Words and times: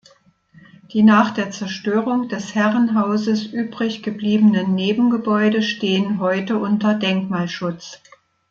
Die 0.93 1.03
nach 1.03 1.29
der 1.29 1.51
Zerstörung 1.51 2.27
des 2.27 2.55
Herrenhauses 2.55 3.45
übriggebliebenen 3.45 4.73
Nebengebäude 4.73 5.61
stehen 5.61 6.19
heute 6.19 6.57
unter 6.57 6.95
Denkmalschutz. 6.95 7.99